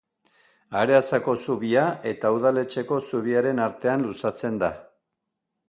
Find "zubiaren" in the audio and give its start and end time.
3.13-3.63